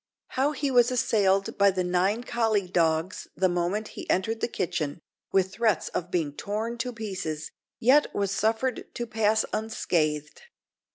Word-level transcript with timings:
How 0.29 0.53
he 0.53 0.71
was 0.71 0.89
assailed 0.89 1.59
by 1.59 1.69
the 1.69 1.83
nine 1.83 2.23
collie 2.23 2.67
dogs 2.67 3.27
the 3.35 3.47
moment 3.47 3.89
he 3.89 4.09
entered 4.09 4.41
the 4.41 4.47
kitchen, 4.47 4.99
with 5.31 5.53
threats 5.53 5.89
of 5.89 6.09
being 6.09 6.33
torn 6.33 6.79
to 6.79 6.91
pieces, 6.91 7.51
yet 7.79 8.07
was 8.15 8.31
suffered 8.31 8.87
to 8.95 9.05
pass 9.05 9.45
unscathed. 9.53 10.41